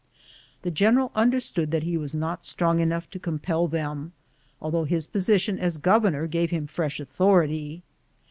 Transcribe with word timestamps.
The 0.63 0.71
general 0.71 1.11
understood 1.13 1.69
that 1.69 1.83
he 1.83 1.95
was 1.95 2.15
not 2.15 2.43
strong 2.43 2.79
enough 2.79 3.07
to 3.11 3.19
compel 3.19 3.67
them, 3.67 4.13
although 4.59 4.85
his 4.85 5.05
position 5.05 5.59
as 5.59 5.77
governor 5.77 6.25
gave 6.25 6.49
him 6.49 6.65
fresh 6.65 6.99
authority. 6.99 7.83